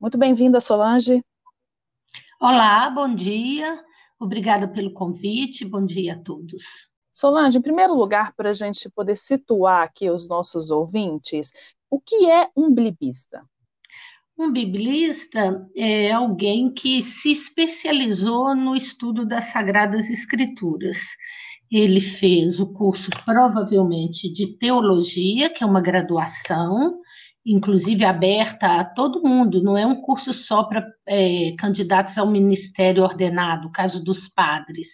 [0.00, 1.22] Muito bem-vinda, Solange.
[2.40, 3.78] Olá, bom dia.
[4.18, 5.62] Obrigada pelo convite.
[5.62, 6.62] Bom dia a todos.
[7.12, 11.52] Solange, em primeiro lugar, para a gente poder situar aqui os nossos ouvintes,
[11.90, 13.44] o que é um biblista?
[14.38, 20.96] Um biblista é alguém que se especializou no estudo das Sagradas Escrituras.
[21.70, 27.02] Ele fez o curso, provavelmente, de teologia, que é uma graduação,
[27.44, 33.02] inclusive aberta a todo mundo, não é um curso só para é, candidatos ao ministério
[33.02, 34.88] ordenado, caso dos padres.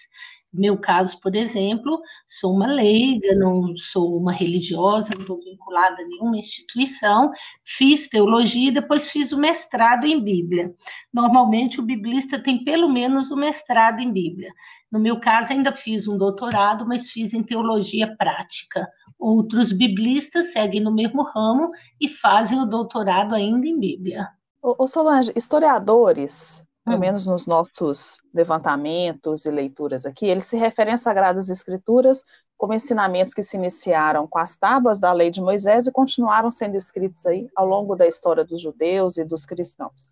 [0.53, 6.07] Meu caso, por exemplo, sou uma leiga, não sou uma religiosa, não estou vinculada a
[6.07, 7.31] nenhuma instituição,
[7.65, 10.73] fiz teologia e depois fiz o mestrado em Bíblia.
[11.13, 14.51] Normalmente, o biblista tem pelo menos o mestrado em Bíblia.
[14.97, 18.89] No meu caso, ainda fiz um doutorado, mas fiz em teologia prática.
[19.19, 24.27] Outros biblistas seguem no mesmo ramo e fazem o doutorado ainda em Bíblia.
[24.63, 27.01] Ô, Solange, historiadores, pelo hum.
[27.01, 32.25] menos nos nossos levantamentos e leituras aqui, eles se referem às Sagradas Escrituras
[32.57, 36.75] como ensinamentos que se iniciaram com as tábuas da lei de Moisés e continuaram sendo
[36.75, 40.11] escritos aí ao longo da história dos judeus e dos cristãos.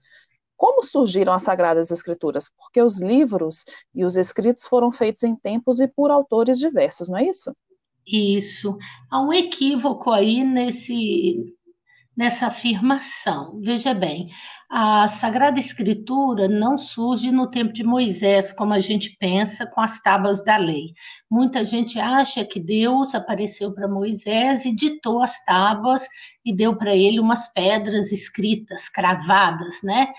[0.56, 2.48] Como surgiram as Sagradas Escrituras?
[2.56, 7.18] Porque os livros e os escritos foram feitos em tempos e por autores diversos, não
[7.18, 7.54] é isso?
[8.06, 8.76] Isso.
[9.10, 11.54] Há um equívoco aí nesse,
[12.16, 13.60] nessa afirmação.
[13.60, 14.28] Veja bem,
[14.70, 20.00] a Sagrada Escritura não surge no tempo de Moisés, como a gente pensa com as
[20.02, 20.92] tábuas da lei.
[21.30, 26.06] Muita gente acha que Deus apareceu para Moisés e ditou as tábuas
[26.44, 30.12] e deu para ele umas pedras escritas, cravadas, né?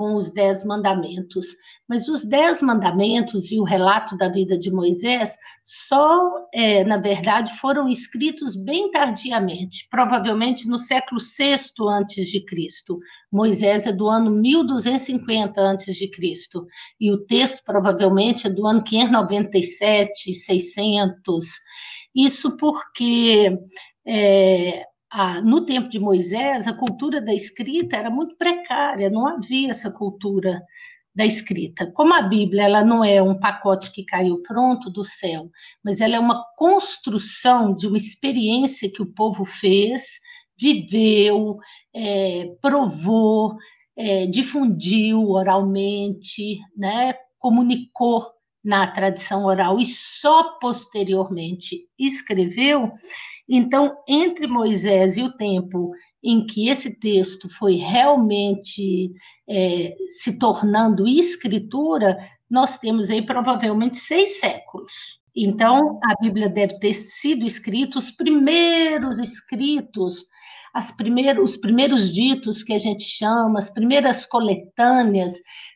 [0.00, 1.48] Com os Dez Mandamentos.
[1.86, 7.54] Mas os Dez Mandamentos e o relato da vida de Moisés só, é, na verdade,
[7.58, 12.98] foram escritos bem tardiamente, provavelmente no século VI Cristo.
[13.30, 16.66] Moisés é do ano 1250 antes de Cristo
[16.98, 21.44] e o texto provavelmente é do ano 597, 600.
[22.14, 23.54] Isso porque
[24.06, 29.70] é, ah, no tempo de Moisés, a cultura da escrita era muito precária, não havia
[29.70, 30.62] essa cultura
[31.14, 31.90] da escrita.
[31.92, 35.50] Como a Bíblia ela não é um pacote que caiu pronto do céu,
[35.84, 40.20] mas ela é uma construção de uma experiência que o povo fez,
[40.56, 41.58] viveu,
[41.94, 43.56] é, provou,
[43.96, 48.26] é, difundiu oralmente, né, comunicou
[48.62, 52.92] na tradição oral e só posteriormente escreveu,
[53.52, 55.90] então, entre Moisés e o tempo
[56.22, 59.10] em que esse texto foi realmente
[59.48, 62.16] é, se tornando escritura,
[62.48, 64.92] nós temos aí provavelmente seis séculos.
[65.34, 70.26] Então, a Bíblia deve ter sido escrita, os primeiros escritos,
[70.96, 75.32] primeiros, os primeiros ditos que a gente chama, as primeiras coletâneas,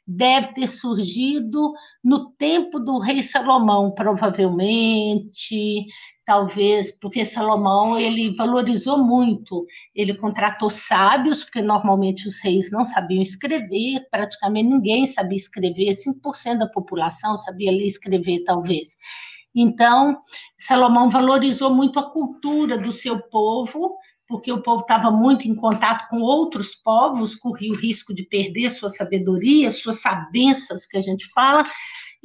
[0.06, 5.86] deve ter surgido no tempo do rei Salomão, provavelmente,
[6.24, 13.22] talvez porque Salomão ele valorizou muito, ele contratou sábios, porque normalmente os reis não sabiam
[13.22, 18.96] escrever, praticamente ninguém sabia escrever, 5% da população sabia ler e escrever, talvez.
[19.54, 20.18] Então,
[20.58, 23.96] Salomão valorizou muito a cultura do seu povo,
[24.26, 28.70] porque o povo estava muito em contato com outros povos, corria o risco de perder
[28.70, 31.64] sua sabedoria, suas sabenças, que a gente fala,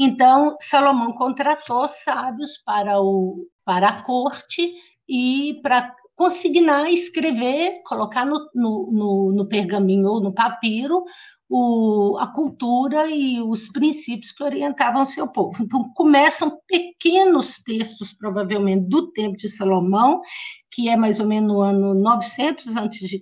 [0.01, 4.73] então, Salomão contratou sábios para, o, para a corte
[5.07, 11.03] e para consignar, escrever, colocar no, no, no, no pergaminho ou no papiro
[11.47, 15.61] o, a cultura e os princípios que orientavam seu povo.
[15.61, 20.19] Então, começam pequenos textos, provavelmente, do tempo de Salomão,
[20.71, 23.21] que é mais ou menos no ano 900 a.C.,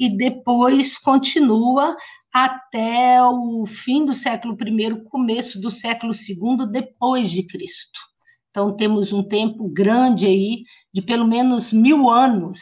[0.00, 1.96] e depois continua
[2.34, 8.11] até o fim do século I, começo do século II depois de Cristo.
[8.52, 12.60] Então temos um tempo grande aí de pelo menos mil anos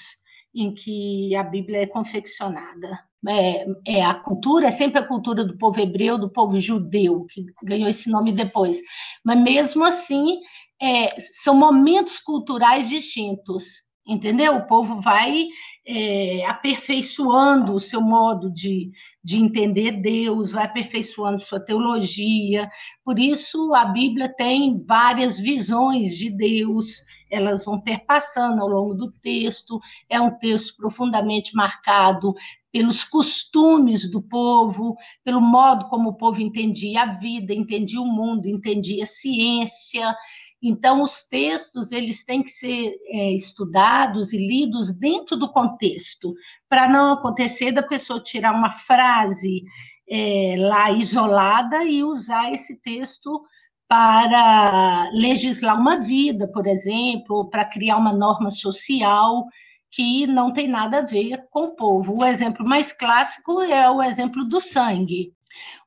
[0.54, 3.00] em que a Bíblia é confeccionada.
[3.28, 7.44] É, é, a cultura é sempre a cultura do povo hebreu, do povo judeu, que
[7.64, 8.80] ganhou esse nome depois.
[9.24, 10.38] Mas mesmo assim,
[10.80, 13.64] é, são momentos culturais distintos,
[14.06, 14.56] entendeu?
[14.56, 15.46] O povo vai
[15.92, 18.92] é, aperfeiçoando o seu modo de,
[19.24, 22.70] de entender Deus, vai aperfeiçoando sua teologia.
[23.04, 26.86] Por isso, a Bíblia tem várias visões de Deus,
[27.28, 29.80] elas vão perpassando ao longo do texto.
[30.08, 32.34] É um texto profundamente marcado
[32.72, 34.94] pelos costumes do povo,
[35.24, 40.14] pelo modo como o povo entendia a vida, entendia o mundo, entendia a ciência.
[40.62, 46.34] Então, os textos eles têm que ser é, estudados e lidos dentro do contexto,
[46.68, 49.62] para não acontecer da pessoa tirar uma frase
[50.08, 53.40] é, lá isolada e usar esse texto
[53.88, 59.46] para legislar uma vida, por exemplo, para criar uma norma social
[59.90, 62.18] que não tem nada a ver com o povo.
[62.18, 65.32] O exemplo mais clássico é o exemplo do sangue.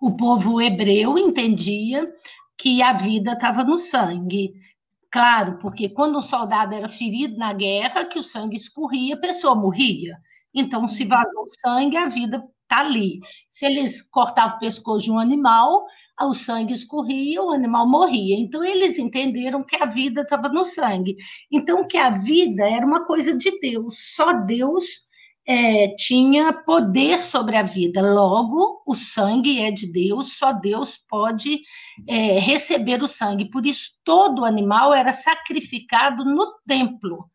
[0.01, 2.11] O povo hebreu entendia
[2.57, 4.53] que a vida estava no sangue.
[5.13, 9.53] Claro, porque quando um soldado era ferido na guerra, que o sangue escorria, a pessoa
[9.55, 10.17] morria.
[10.53, 13.19] Então, se vazou sangue, a vida está ali.
[13.47, 15.85] Se eles cortavam o pescoço de um animal,
[16.19, 18.35] o sangue escorria, o animal morria.
[18.39, 21.15] Então, eles entenderam que a vida estava no sangue.
[21.51, 23.95] Então, que a vida era uma coisa de Deus.
[24.15, 24.83] Só Deus
[25.45, 28.01] é, tinha poder sobre a vida.
[28.01, 31.61] Logo, o sangue é de Deus, só Deus pode
[32.07, 33.49] é, receber o sangue.
[33.49, 37.25] Por isso, todo animal era sacrificado no templo.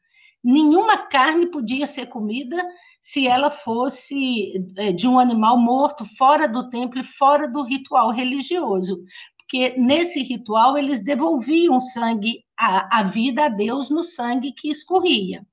[0.43, 2.65] Nenhuma carne podia ser comida
[3.01, 8.11] se ela fosse é, de um animal morto fora do templo e fora do ritual
[8.11, 9.03] religioso.
[9.39, 15.47] Porque nesse ritual eles devolviam sangue, a, a vida a Deus no sangue que escorria.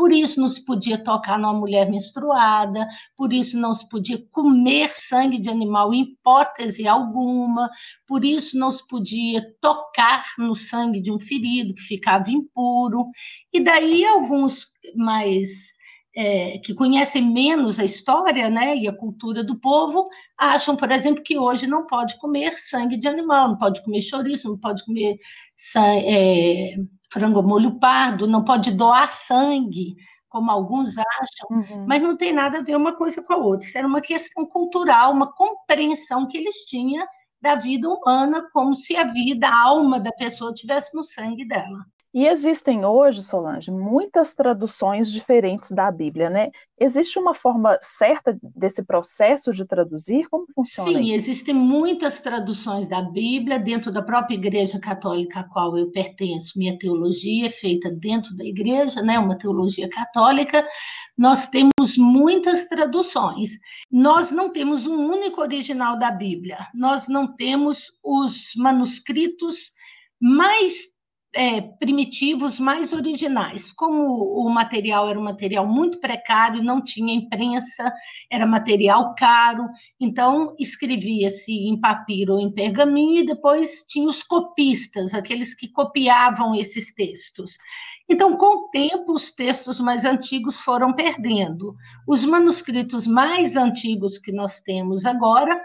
[0.00, 4.88] Por isso não se podia tocar numa mulher menstruada, por isso não se podia comer
[4.92, 7.68] sangue de animal em hipótese alguma,
[8.06, 13.10] por isso não se podia tocar no sangue de um ferido que ficava impuro.
[13.52, 15.50] E daí alguns mais
[16.16, 21.22] é, que conhecem menos a história né, e a cultura do povo acham, por exemplo,
[21.22, 25.18] que hoje não pode comer sangue de animal, não pode comer chouriço, não pode comer
[25.58, 26.76] sangue, é,
[27.12, 29.96] frango molho pardo, não pode doar sangue,
[30.28, 31.86] como alguns acham, uhum.
[31.86, 33.66] mas não tem nada a ver uma coisa com a outra.
[33.66, 37.04] Isso era uma questão cultural, uma compreensão que eles tinham
[37.42, 41.84] da vida humana, como se a vida, a alma da pessoa tivesse no sangue dela.
[42.12, 46.50] E existem hoje, Solange, muitas traduções diferentes da Bíblia, né?
[46.78, 50.28] Existe uma forma certa desse processo de traduzir?
[50.28, 51.14] Como funciona Sim, isso?
[51.14, 56.58] existem muitas traduções da Bíblia dentro da própria Igreja Católica a qual eu pertenço.
[56.58, 59.16] Minha teologia é feita dentro da igreja, né?
[59.16, 60.66] Uma teologia católica.
[61.16, 63.50] Nós temos muitas traduções.
[63.88, 66.58] Nós não temos um único original da Bíblia.
[66.74, 69.70] Nós não temos os manuscritos
[70.20, 70.90] mais
[71.34, 73.72] é, primitivos mais originais.
[73.72, 77.92] Como o material era um material muito precário, não tinha imprensa,
[78.30, 79.68] era material caro,
[79.98, 86.54] então escrevia-se em papiro ou em pergaminho e depois tinha os copistas, aqueles que copiavam
[86.54, 87.56] esses textos.
[88.08, 91.76] Então, com o tempo, os textos mais antigos foram perdendo.
[92.08, 95.62] Os manuscritos mais antigos que nós temos agora,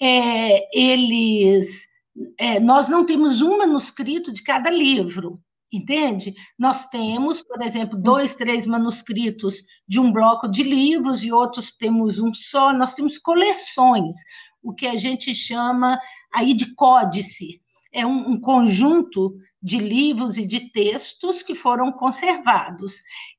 [0.00, 1.89] é, eles
[2.38, 5.40] é, nós não temos um manuscrito de cada livro,
[5.72, 6.34] entende?
[6.58, 12.18] Nós temos, por exemplo, dois, três manuscritos de um bloco de livros e outros temos
[12.18, 12.72] um só.
[12.72, 14.14] Nós temos coleções,
[14.62, 15.98] o que a gente chama
[16.32, 17.60] aí de códice.
[17.92, 22.94] É um, um conjunto de livros e de textos que foram conservados.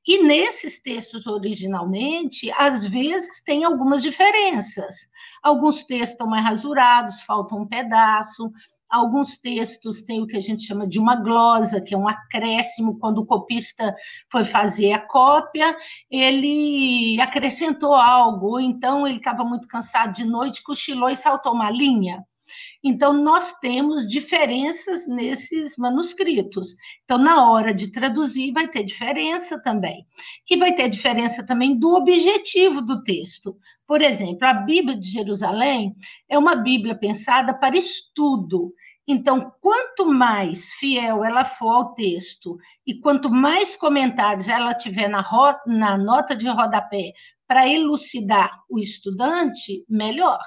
[0.06, 4.94] E nesses textos, originalmente, às vezes tem algumas diferenças.
[5.42, 8.50] Alguns textos estão mais rasurados, falta um pedaço.
[8.88, 12.98] Alguns textos têm o que a gente chama de uma glosa, que é um acréscimo.
[12.98, 13.94] Quando o copista
[14.30, 15.76] foi fazer a cópia,
[16.10, 21.70] ele acrescentou algo, ou então ele estava muito cansado de noite, cochilou e saltou uma
[21.70, 22.24] linha.
[22.84, 26.74] Então, nós temos diferenças nesses manuscritos.
[27.04, 30.04] Então, na hora de traduzir, vai ter diferença também.
[30.50, 33.56] E vai ter diferença também do objetivo do texto.
[33.86, 35.92] Por exemplo, a Bíblia de Jerusalém
[36.28, 38.72] é uma Bíblia pensada para estudo.
[39.06, 45.24] Então, quanto mais fiel ela for ao texto e quanto mais comentários ela tiver na,
[45.66, 47.12] na nota de rodapé
[47.46, 50.38] para elucidar o estudante, melhor.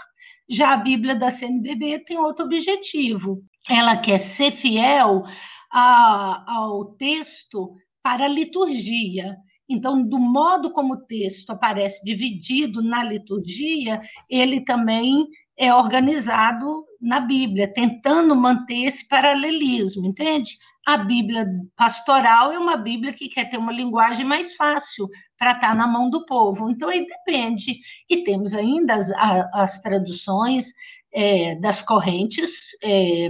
[0.50, 3.44] Já a Bíblia da CNBB tem outro objetivo.
[3.68, 5.24] Ela quer ser fiel
[5.72, 9.36] a, ao texto para a liturgia.
[9.68, 14.00] Então, do modo como o texto aparece dividido na liturgia,
[14.30, 15.26] ele também
[15.58, 20.58] é organizado na Bíblia, tentando manter esse paralelismo, entende?
[20.86, 25.70] A Bíblia pastoral é uma Bíblia que quer ter uma linguagem mais fácil para estar
[25.70, 26.70] tá na mão do povo.
[26.70, 27.80] Então, aí depende.
[28.10, 29.10] E temos ainda as,
[29.54, 30.68] as traduções
[31.12, 33.30] é, das correntes é,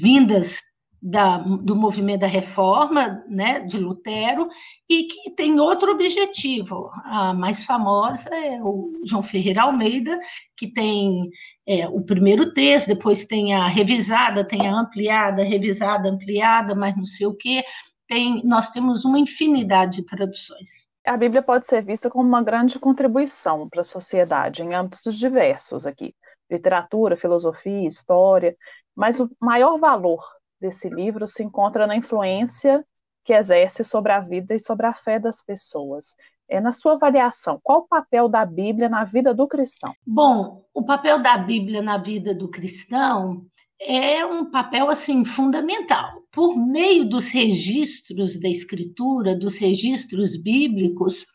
[0.00, 0.60] vindas
[1.00, 4.48] da, do movimento da reforma, né, de Lutero,
[4.88, 6.90] e que tem outro objetivo.
[7.04, 10.18] A mais famosa é o João Ferreira Almeida,
[10.56, 11.30] que tem
[11.66, 17.04] é, o primeiro texto, depois tem a revisada, tem a ampliada, revisada, ampliada, mas não
[17.04, 17.62] sei o quê.
[18.06, 20.88] Tem, nós temos uma infinidade de traduções.
[21.06, 25.86] A Bíblia pode ser vista como uma grande contribuição para a sociedade em âmbitos diversos
[25.86, 26.14] aqui,
[26.50, 28.56] literatura, filosofia, história,
[28.96, 32.84] mas o maior valor desse livro se encontra na influência
[33.24, 36.14] que exerce sobre a vida e sobre a fé das pessoas.
[36.48, 39.92] É, na sua avaliação, qual o papel da Bíblia na vida do cristão?
[40.06, 43.44] Bom, o papel da Bíblia na vida do cristão
[43.78, 46.22] é um papel assim fundamental.
[46.32, 51.26] Por meio dos registros da Escritura, dos registros bíblicos,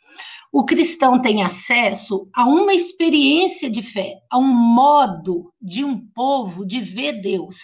[0.51, 6.65] o cristão tem acesso a uma experiência de fé, a um modo de um povo
[6.65, 7.55] de ver Deus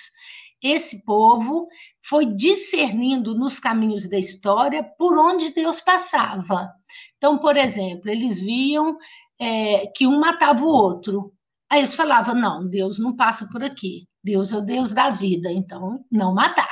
[0.61, 1.67] esse povo
[2.03, 6.71] foi discernindo nos caminhos da história por onde Deus passava.
[7.17, 8.97] Então, por exemplo, eles viam
[9.39, 11.33] é, que um matava o outro.
[11.69, 14.07] Aí eles falavam: não, Deus não passa por aqui.
[14.23, 16.71] Deus é o Deus da vida, então não matar.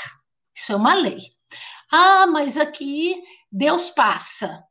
[0.56, 1.20] Isso é uma lei.
[1.92, 3.16] Ah, mas aqui
[3.52, 4.62] Deus passa,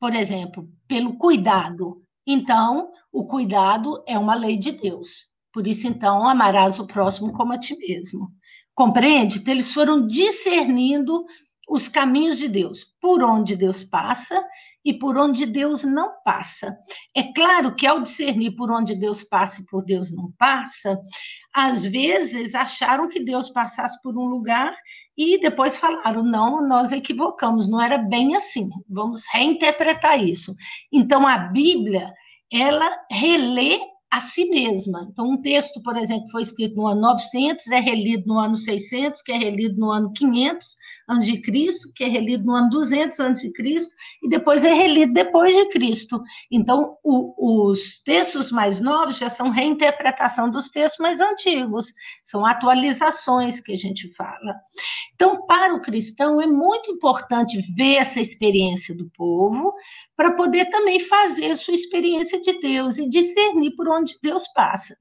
[0.00, 2.02] por exemplo, pelo cuidado.
[2.26, 5.32] Então, o cuidado é uma lei de Deus.
[5.52, 8.28] Por isso, então, amarás o próximo como a ti mesmo.
[8.74, 9.38] Compreende?
[9.38, 11.24] Então, eles foram discernindo
[11.68, 14.44] os caminhos de Deus, por onde Deus passa
[14.84, 16.76] e por onde Deus não passa.
[17.16, 21.00] É claro que ao discernir por onde Deus passa e por Deus não passa,
[21.54, 24.76] às vezes acharam que Deus passasse por um lugar
[25.16, 30.54] e depois falaram: não, nós equivocamos, não era bem assim, vamos reinterpretar isso.
[30.92, 32.12] Então a Bíblia,
[32.52, 33.80] ela relê
[34.10, 35.08] a si mesma.
[35.10, 39.20] Então, um texto, por exemplo, foi escrito no ano 900, é relido no ano 600,
[39.22, 40.76] que é relido no ano 500
[41.08, 44.72] antes de Cristo, que é relido no ano 200 antes de Cristo, e depois é
[44.72, 46.22] relido depois de Cristo.
[46.50, 51.86] Então, o, os textos mais novos já são reinterpretação dos textos mais antigos,
[52.22, 54.54] são atualizações que a gente fala.
[55.14, 59.74] Então, para o cristão é muito importante ver essa experiência do povo,
[60.16, 64.96] para poder também fazer sua experiência de Deus e discernir por onde Deus passa.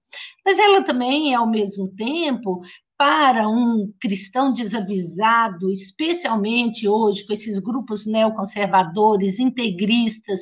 [0.45, 2.61] Mas ela também, ao mesmo tempo,
[2.97, 10.39] para um cristão desavisado, especialmente hoje com esses grupos neoconservadores, integristas,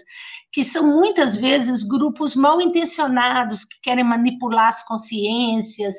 [0.51, 5.96] que são muitas vezes grupos mal intencionados, que querem manipular as consciências,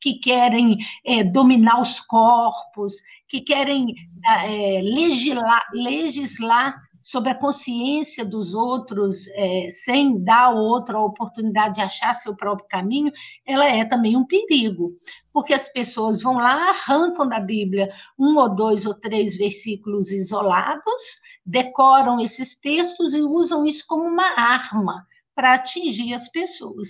[0.00, 2.94] que querem é, dominar os corpos,
[3.28, 3.94] que querem
[4.26, 11.76] é, legislar, legislar sobre a consciência dos outros, é, sem dar ao outro a oportunidade
[11.76, 13.12] de achar seu próprio caminho,
[13.46, 14.92] ela é também um perigo,
[15.32, 21.20] porque as pessoas vão lá, arrancam da Bíblia um ou dois ou três versículos isolados,
[21.44, 26.88] decoram esses textos e usam isso como uma arma para atingir as pessoas.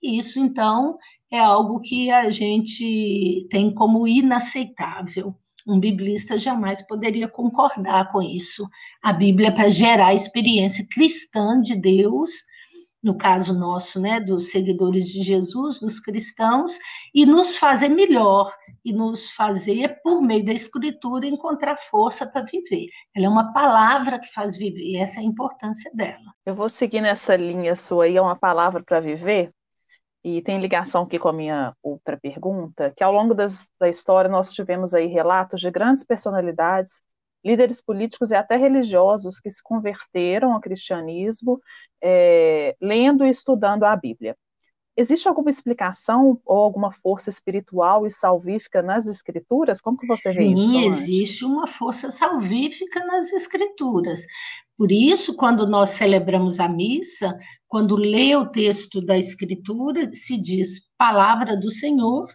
[0.00, 0.96] Isso, então,
[1.30, 5.34] é algo que a gente tem como inaceitável.
[5.68, 8.66] Um biblista jamais poderia concordar com isso.
[9.02, 12.30] A Bíblia é para gerar a experiência cristã de Deus,
[13.02, 16.78] no caso nosso, né, dos seguidores de Jesus, dos cristãos,
[17.14, 18.50] e nos fazer melhor,
[18.82, 22.86] e nos fazer, por meio da Escritura, encontrar força para viver.
[23.14, 26.32] Ela é uma palavra que faz viver, essa é a importância dela.
[26.46, 29.50] Eu vou seguir nessa linha sua aí, é uma palavra para viver,
[30.36, 34.30] e tem ligação aqui com a minha outra pergunta, que ao longo das, da história
[34.30, 37.00] nós tivemos aí relatos de grandes personalidades,
[37.44, 41.60] líderes políticos e até religiosos que se converteram ao cristianismo,
[42.02, 44.36] é, lendo e estudando a Bíblia.
[44.96, 49.80] Existe alguma explicação ou alguma força espiritual e salvífica nas escrituras?
[49.80, 50.68] Como que você Sim, vê isso?
[50.68, 54.26] Sim, existe uma força salvífica nas escrituras.
[54.78, 60.88] Por isso, quando nós celebramos a missa, quando lê o texto da escritura, se diz
[60.96, 62.26] palavra do Senhor,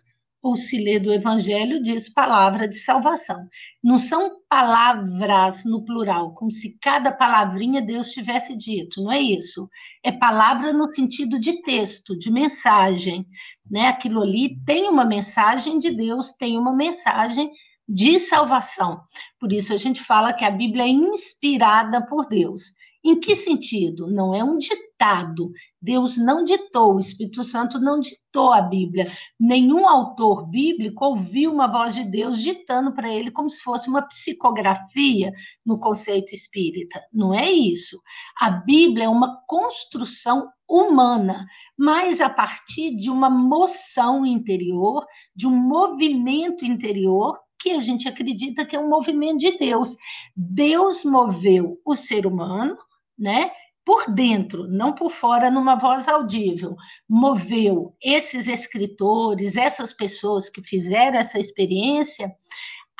[0.42, 3.48] ou se lê do Evangelho, diz palavra de salvação.
[3.82, 9.70] Não são palavras no plural, como se cada palavrinha Deus tivesse dito, não é isso.
[10.04, 13.26] É palavra no sentido de texto, de mensagem.
[13.72, 13.88] Né?
[13.88, 17.50] Aquilo ali tem uma mensagem de Deus, tem uma mensagem
[17.88, 19.02] de salvação.
[19.40, 22.74] Por isso a gente fala que a Bíblia é inspirada por Deus.
[23.06, 24.08] Em que sentido?
[24.08, 25.52] Não é um ditado.
[25.82, 29.12] Deus não ditou, o Espírito Santo não ditou a Bíblia.
[29.38, 34.04] Nenhum autor bíblico ouviu uma voz de Deus ditando para ele como se fosse uma
[34.04, 35.34] psicografia
[35.66, 37.02] no conceito espírita.
[37.12, 38.02] Não é isso.
[38.40, 41.46] A Bíblia é uma construção humana,
[41.78, 48.66] mas a partir de uma moção interior, de um movimento interior que a gente acredita
[48.66, 49.96] que é um movimento de Deus.
[50.36, 52.78] Deus moveu o ser humano,
[53.18, 53.52] né?
[53.86, 56.76] Por dentro, não por fora, numa voz audível,
[57.08, 62.34] moveu esses escritores, essas pessoas que fizeram essa experiência,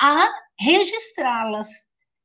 [0.00, 1.68] a registrá-las,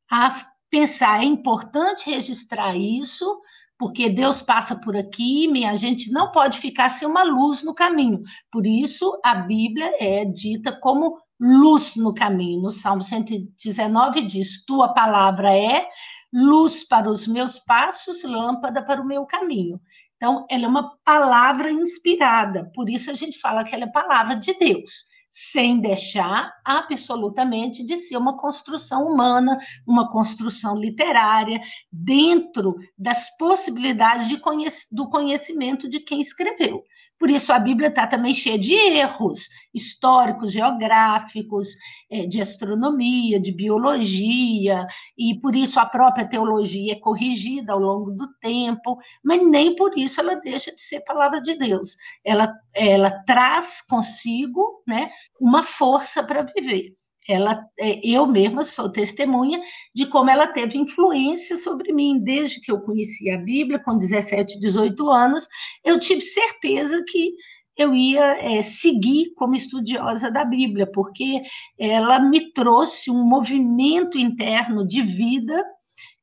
[0.09, 3.41] a pensar, é importante registrar isso,
[3.77, 7.73] porque Deus passa por aqui e a gente não pode ficar sem uma luz no
[7.73, 8.21] caminho.
[8.51, 12.61] Por isso, a Bíblia é dita como luz no caminho.
[12.61, 15.87] No Salmo 119 diz: Tua palavra é
[16.33, 19.79] luz para os meus passos, lâmpada para o meu caminho.
[20.15, 24.35] Então, ela é uma palavra inspirada, por isso a gente fala que ela é palavra
[24.35, 33.35] de Deus sem deixar absolutamente de ser uma construção humana, uma construção literária, dentro das
[33.37, 36.83] possibilidades de conhec do conhecimento de quem escreveu.
[37.19, 41.67] Por isso, a Bíblia está também cheia de erros históricos, geográficos,
[42.09, 48.11] é, de astronomia, de biologia, e por isso a própria teologia é corrigida ao longo
[48.11, 51.97] do tempo, mas nem por isso ela deixa de ser palavra de Deus.
[52.23, 56.95] Ela, ela traz consigo né, uma força para viver
[57.29, 59.61] ela, é, eu mesma sou testemunha
[59.93, 64.59] de como ela teve influência sobre mim desde que eu conheci a Bíblia, com 17,
[64.59, 65.47] 18 anos,
[65.85, 67.33] eu tive certeza que
[67.77, 71.43] eu ia é, seguir como estudiosa da Bíblia, porque
[71.77, 75.63] ela me trouxe um movimento interno de vida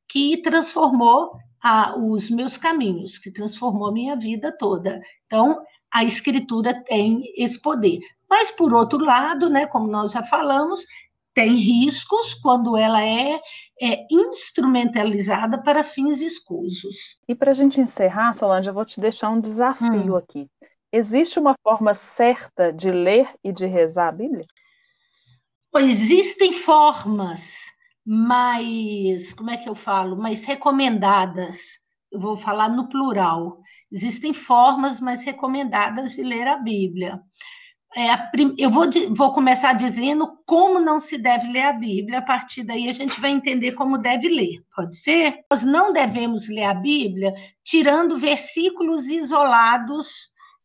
[0.09, 1.31] que transformou
[1.63, 5.01] a, os meus caminhos, que transformou a minha vida toda.
[5.25, 5.57] Então,
[5.93, 7.99] a escritura tem esse poder.
[8.29, 10.85] Mas, por outro lado, né, como nós já falamos,
[11.33, 13.39] tem riscos quando ela é,
[13.79, 17.19] é instrumentalizada para fins escusos.
[17.27, 20.17] E para a gente encerrar, Solange, eu vou te deixar um desafio hum.
[20.17, 20.49] aqui.
[20.91, 24.45] Existe uma forma certa de ler e de rezar a Bíblia?
[25.75, 27.55] Existem formas,
[28.03, 30.17] mas como é que eu falo?
[30.17, 31.59] Mais recomendadas.
[32.11, 33.59] Eu vou falar no plural.
[33.91, 37.21] Existem formas mais recomendadas de ler a Bíblia
[37.97, 38.53] é prim...
[38.57, 42.87] eu vou, vou começar dizendo como não se deve ler a Bíblia, a partir daí
[42.87, 45.39] a gente vai entender como deve ler, pode ser?
[45.49, 50.07] Nós não devemos ler a Bíblia tirando versículos isolados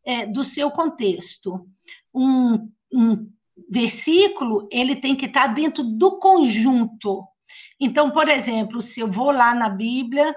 [0.05, 1.67] é, do seu contexto.
[2.15, 3.27] Um, um
[3.71, 7.25] versículo, ele tem que estar dentro do conjunto.
[7.81, 10.37] Então, por exemplo, se eu vou lá na Bíblia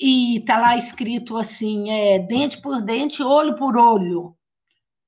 [0.00, 4.34] e está lá escrito assim, é, dente por dente, olho por olho,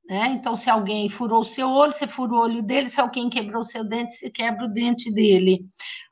[0.06, 0.32] né?
[0.32, 3.62] Então, se alguém furou o seu olho, você fura o olho dele, se alguém quebrou
[3.62, 5.64] o seu dente, você quebra o dente dele.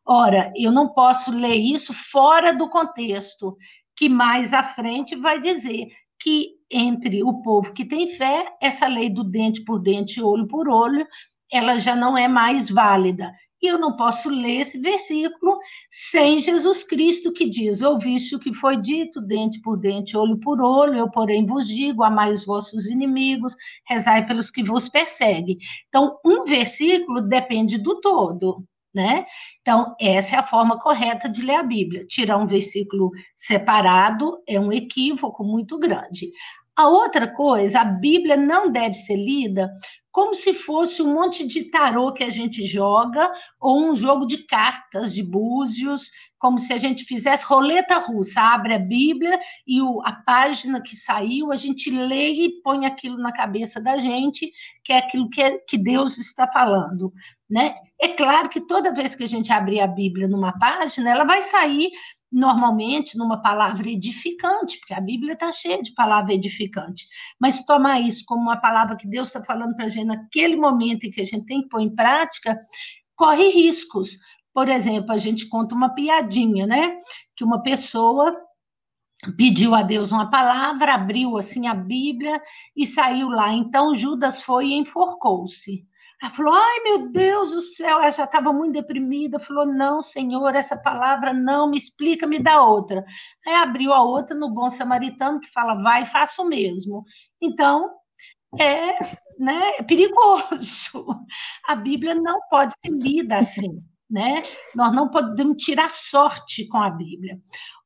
[0.07, 3.55] Ora, eu não posso ler isso fora do contexto,
[3.95, 5.89] que mais à frente vai dizer
[6.19, 10.69] que entre o povo que tem fé, essa lei do dente por dente, olho por
[10.69, 11.07] olho,
[11.53, 13.31] ela já não é mais válida.
[13.63, 15.59] E eu não posso ler esse versículo
[15.91, 20.61] sem Jesus Cristo que diz: Ouviste o que foi dito, dente por dente, olho por
[20.63, 23.55] olho, eu, porém, vos digo: amai os vossos inimigos,
[23.87, 25.59] rezai pelos que vos perseguem.
[25.89, 28.65] Então, um versículo depende do todo.
[28.93, 29.25] Né?
[29.61, 32.05] Então, essa é a forma correta de ler a Bíblia.
[32.09, 36.33] Tirar um versículo separado é um equívoco muito grande.
[36.75, 39.71] A outra coisa, a Bíblia não deve ser lida
[40.13, 44.39] como se fosse um monte de tarô que a gente joga, ou um jogo de
[44.39, 50.01] cartas, de búzios, como se a gente fizesse roleta russa, abre a Bíblia e o,
[50.03, 54.51] a página que saiu, a gente lê e põe aquilo na cabeça da gente,
[54.83, 57.13] que é aquilo que, é, que Deus está falando.
[57.49, 57.75] Né?
[58.01, 61.43] É claro que toda vez que a gente abrir a Bíblia numa página, ela vai
[61.43, 61.91] sair
[62.31, 67.07] normalmente numa palavra edificante, porque a Bíblia está cheia de palavra edificante.
[67.41, 71.05] Mas tomar isso como uma palavra que Deus está falando para a gente naquele momento
[71.05, 72.61] em que a gente tem que pôr em prática,
[73.17, 74.17] corre riscos.
[74.55, 76.97] Por exemplo, a gente conta uma piadinha, né?
[77.37, 78.37] Que uma pessoa
[79.37, 82.41] pediu a Deus uma palavra, abriu assim a Bíblia
[82.77, 83.53] e saiu lá.
[83.53, 85.87] Então Judas foi e enforcou-se.
[86.23, 89.39] Ela falou: Ai, meu Deus do céu, ela já estava muito deprimida.
[89.39, 93.05] Falou: Não, Senhor, essa palavra não me explica, me dá outra.
[93.47, 97.05] Aí abriu a outra no Bom Samaritano, que fala: Vai, faça o mesmo.
[97.41, 97.91] Então,
[98.59, 101.07] é, né, é perigoso.
[101.67, 103.83] A Bíblia não pode ser lida assim.
[104.11, 104.43] Né?
[104.75, 107.39] Nós não podemos tirar sorte com a Bíblia.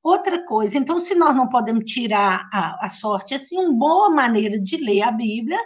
[0.04, 4.60] Outra coisa, então, se nós não podemos tirar a, a, sorte, assim, uma boa maneira
[4.60, 5.58] de ler a Bíblia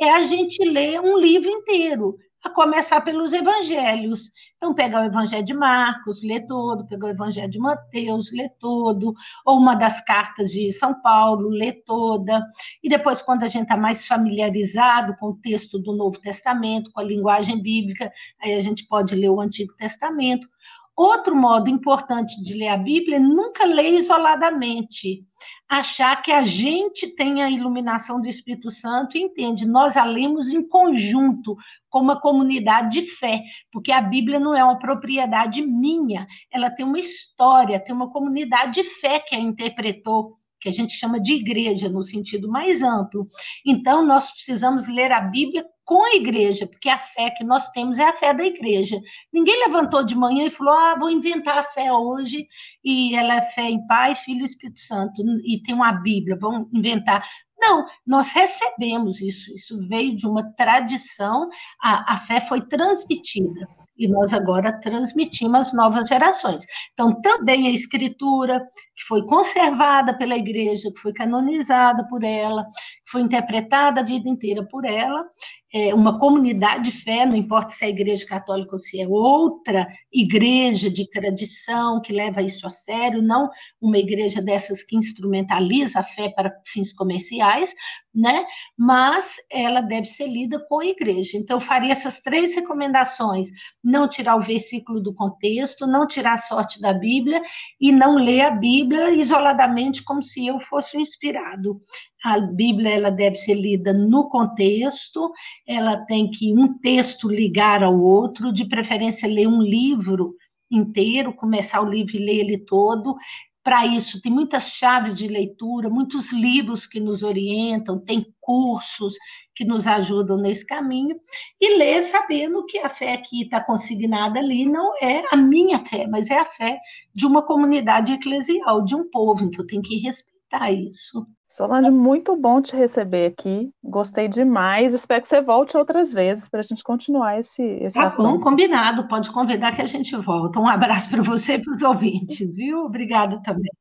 [0.00, 2.16] é a gente ler um livro inteiro.
[2.42, 4.30] a começar pelos evangelhos.
[4.56, 9.14] Então, pegar o evangelho de Marcos, ler todo, pegar o evangelho de Mateus, ler todo,
[9.44, 12.42] ou uma das cartas de São Paulo, ler toda.
[12.82, 17.00] E depois, quando a gente está mais familiarizado com o texto do Novo Testamento, com
[17.00, 18.10] a linguagem bíblica,
[18.42, 20.48] aí a gente pode ler o Antigo Testamento.
[20.96, 25.24] Outro modo importante de ler a Bíblia é nunca ler isoladamente.
[25.68, 29.66] Achar que a gente tem a iluminação do Espírito Santo entende.
[29.66, 31.56] Nós a lemos em conjunto,
[31.90, 36.86] como uma comunidade de fé, porque a Bíblia não é uma propriedade minha, ela tem
[36.86, 41.34] uma história, tem uma comunidade de fé que a interpretou que a gente chama de
[41.34, 43.26] igreja no sentido mais amplo.
[43.66, 47.98] Então, nós precisamos ler a Bíblia com a igreja, porque a fé que nós temos
[47.98, 48.98] é a fé da igreja.
[49.32, 52.46] Ninguém levantou de manhã e falou: ah, vou inventar a fé hoje,
[52.82, 56.68] e ela é fé em Pai, Filho e Espírito Santo, e tem uma Bíblia, vamos
[56.72, 57.26] inventar.
[57.58, 61.48] Não, nós recebemos isso, isso veio de uma tradição,
[61.80, 63.66] a, a fé foi transmitida
[63.96, 66.64] e nós agora transmitimos às novas gerações.
[66.92, 68.60] Então, também a escritura,
[68.94, 74.28] que foi conservada pela igreja, que foi canonizada por ela, que foi interpretada a vida
[74.28, 75.24] inteira por ela,
[75.74, 79.08] é, uma comunidade de fé, não importa se é a igreja católica ou se é
[79.08, 83.50] outra igreja de tradição que leva isso a sério, não
[83.82, 87.74] uma igreja dessas que instrumentaliza a fé para fins comerciais,
[88.14, 88.46] né?
[88.78, 91.36] Mas ela deve ser lida com a igreja.
[91.36, 93.48] Então, eu faria essas três recomendações:
[93.82, 97.42] não tirar o versículo do contexto, não tirar a sorte da Bíblia
[97.80, 101.80] e não ler a Bíblia isoladamente como se eu fosse inspirado.
[102.24, 105.30] A Bíblia ela deve ser lida no contexto,
[105.66, 110.34] ela tem que um texto ligar ao outro, de preferência ler um livro
[110.70, 113.16] inteiro, começar o livro e ler ele todo,
[113.64, 114.20] para isso.
[114.20, 119.14] Tem muitas chaves de leitura, muitos livros que nos orientam, tem cursos
[119.54, 121.16] que nos ajudam nesse caminho,
[121.58, 126.06] e ler sabendo que a fé que está consignada ali não é a minha fé,
[126.06, 126.78] mas é a fé
[127.14, 131.26] de uma comunidade eclesial, de um povo, então tem que respeitar isso.
[131.54, 133.70] Solange, muito bom te receber aqui.
[133.80, 134.92] Gostei demais.
[134.92, 138.38] Espero que você volte outras vezes para a gente continuar esse, esse tá assunto.
[138.38, 139.06] bom, combinado.
[139.06, 140.58] Pode convidar que a gente volta.
[140.58, 142.80] Um abraço para você e para os ouvintes, viu?
[142.80, 143.70] Obrigada também.